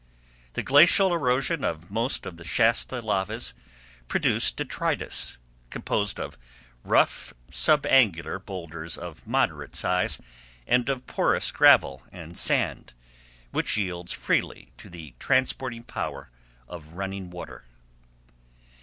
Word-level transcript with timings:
The 0.53 0.63
glacial 0.63 1.13
erosion 1.13 1.63
of 1.63 1.91
most 1.91 2.25
of 2.25 2.37
the 2.37 2.43
Shasta 2.43 3.03
lavas 3.03 3.53
produces 4.07 4.51
detritus, 4.51 5.37
composed 5.69 6.19
of 6.19 6.39
rough, 6.83 7.35
sub 7.51 7.85
angular 7.85 8.39
boulders 8.39 8.97
of 8.97 9.27
moderate 9.27 9.75
size 9.75 10.17
and 10.65 10.89
of 10.89 11.05
porous 11.05 11.51
gravel 11.51 12.01
and 12.11 12.35
sand, 12.35 12.95
which 13.51 13.77
yields 13.77 14.11
freely 14.11 14.71
to 14.77 14.89
the 14.89 15.13
transporting 15.19 15.83
power 15.83 16.31
of 16.67 16.95
running 16.95 17.29
water. 17.29 17.65